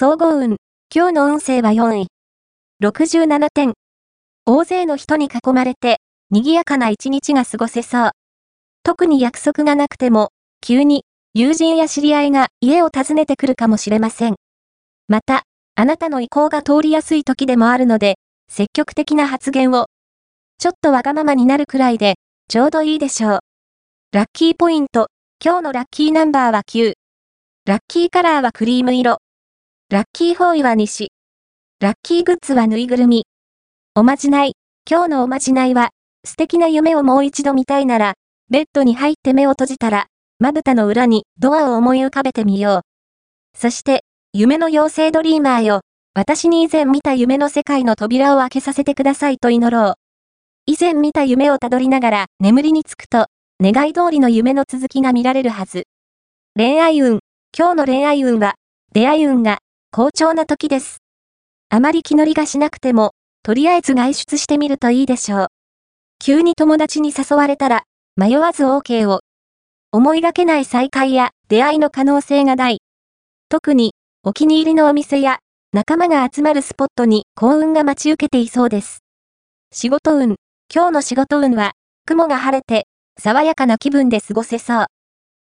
[0.00, 0.58] 総合運。
[0.94, 2.06] 今日の運勢は4位。
[2.80, 3.72] 67点。
[4.46, 5.96] 大勢の人に囲まれて、
[6.30, 8.10] 賑やかな一日が過ごせそう。
[8.84, 10.28] 特に約束がなくても、
[10.60, 11.02] 急に
[11.34, 14.36] 友人や知り合いが家を訪ねてくるかもしれません。
[15.08, 15.42] また、
[15.74, 18.18] あなたの意向が通りやすい時でもあるので、
[18.48, 19.86] 積極的な発言を。
[20.60, 22.14] ちょっとわがままになるくらいで、
[22.46, 23.40] ちょうどいいでしょう。
[24.12, 25.08] ラッキーポイント。
[25.44, 26.92] 今日のラッキーナンバーは9。
[27.66, 29.18] ラッキーカラーはクリーム色。
[29.90, 31.12] ラッキーフォーイは西。
[31.80, 33.24] ラッキーグッズはぬいぐるみ。
[33.94, 34.52] おまじない。
[34.86, 35.92] 今日のおまじないは、
[36.26, 38.12] 素敵な夢をもう一度見たいなら、
[38.50, 40.08] ベッドに入って目を閉じたら、
[40.40, 42.82] まぶたの裏にドアを思い浮かべてみよ
[43.54, 43.58] う。
[43.58, 45.80] そして、夢の妖精ドリーマーよ。
[46.12, 49.94] 私に以前見た夢の世界の扉を開けさせてくださいと祈ろう。
[50.66, 53.28] 以前見た夢をたどりながら眠りにつくと、
[53.58, 55.84] 願い通りの夢の続きが見られるはず。
[56.54, 57.20] 恋愛運。
[57.58, 58.56] 今日の恋愛運は、
[58.92, 60.98] 出会い運が好調な時です。
[61.70, 65.46] あまり気乗りがしなくても、とりあえず外出してみるといいでしょう。
[66.18, 69.20] 急に友達に誘われたら、迷わず OK を。
[69.90, 72.82] 思いがけない再会や出会いの可能性が大。
[73.48, 73.94] 特に、
[74.24, 75.38] お気に入りのお店や、
[75.72, 78.98] 仲間が集まるスポットに幸運が待ち受けていそうです。
[79.72, 80.36] 仕事運。
[80.74, 81.72] 今日の仕事運は、
[82.04, 82.86] 雲が晴れて、
[83.18, 84.86] 爽やかな気分で過ごせそう。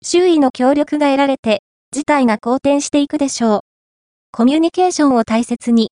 [0.04, 3.59] 周囲の協力が得られて、事態が好転していくでしょう。
[4.32, 5.90] コミュニケーションを大切に。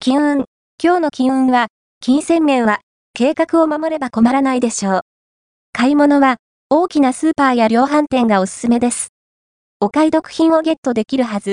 [0.00, 0.44] 金運。
[0.82, 1.68] 今日の金運は、
[2.00, 2.80] 金銭面は、
[3.14, 5.00] 計画を守れば困らないでしょう。
[5.72, 9.10] 買い物は、大きなスーパーや量販店がおすすめです。
[9.78, 11.48] お買い得品をゲットできるはず。